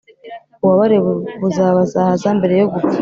ububabare 0.61 0.97
buzabazahaza 1.41 2.29
mbere 2.39 2.53
yo 2.61 2.67
gupfa. 2.73 2.97